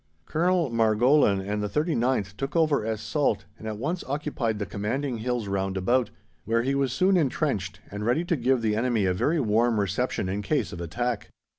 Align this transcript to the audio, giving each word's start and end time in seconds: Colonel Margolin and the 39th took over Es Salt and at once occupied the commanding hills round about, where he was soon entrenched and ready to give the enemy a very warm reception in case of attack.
Colonel 0.25 0.71
Margolin 0.71 1.39
and 1.47 1.61
the 1.61 1.69
39th 1.69 2.35
took 2.35 2.55
over 2.55 2.83
Es 2.83 3.01
Salt 3.01 3.45
and 3.59 3.67
at 3.67 3.77
once 3.77 4.03
occupied 4.07 4.57
the 4.57 4.65
commanding 4.65 5.19
hills 5.19 5.47
round 5.47 5.77
about, 5.77 6.09
where 6.43 6.63
he 6.63 6.73
was 6.73 6.91
soon 6.91 7.17
entrenched 7.17 7.79
and 7.91 8.03
ready 8.03 8.25
to 8.25 8.35
give 8.35 8.63
the 8.63 8.75
enemy 8.75 9.05
a 9.05 9.13
very 9.13 9.39
warm 9.39 9.79
reception 9.79 10.27
in 10.27 10.41
case 10.41 10.73
of 10.73 10.81
attack. 10.81 11.29